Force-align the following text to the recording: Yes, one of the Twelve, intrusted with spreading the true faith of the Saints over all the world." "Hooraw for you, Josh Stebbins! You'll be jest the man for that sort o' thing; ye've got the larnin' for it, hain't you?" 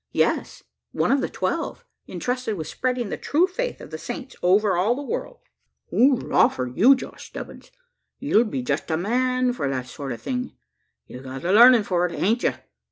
Yes, 0.13 0.63
one 0.93 1.11
of 1.11 1.21
the 1.21 1.29
Twelve, 1.29 1.85
intrusted 2.07 2.57
with 2.57 2.65
spreading 2.65 3.09
the 3.09 3.17
true 3.17 3.45
faith 3.45 3.79
of 3.79 3.91
the 3.91 3.99
Saints 3.99 4.35
over 4.41 4.75
all 4.75 4.95
the 4.95 5.03
world." 5.03 5.41
"Hooraw 5.91 6.47
for 6.49 6.65
you, 6.65 6.95
Josh 6.95 7.25
Stebbins! 7.27 7.69
You'll 8.17 8.45
be 8.45 8.63
jest 8.63 8.87
the 8.87 8.97
man 8.97 9.53
for 9.53 9.69
that 9.69 9.85
sort 9.85 10.11
o' 10.11 10.17
thing; 10.17 10.53
ye've 11.05 11.21
got 11.21 11.43
the 11.43 11.51
larnin' 11.51 11.83
for 11.83 12.07
it, 12.07 12.13
hain't 12.17 12.41
you?" 12.41 12.53